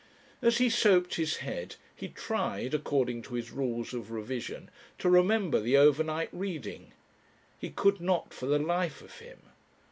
As 0.41 0.57
he 0.57 0.67
soaped 0.67 1.13
his 1.13 1.37
head 1.45 1.75
he 1.95 2.07
tried, 2.07 2.73
according 2.73 3.21
to 3.21 3.35
his 3.35 3.51
rules 3.51 3.93
of 3.93 4.09
revision, 4.09 4.71
to 4.97 5.07
remember 5.11 5.59
the 5.59 5.77
overnight 5.77 6.29
reading. 6.31 6.93
He 7.59 7.69
could 7.69 8.01
not 8.01 8.33
for 8.33 8.47
the 8.47 8.57
life 8.57 9.03
of 9.03 9.19
him. 9.19 9.43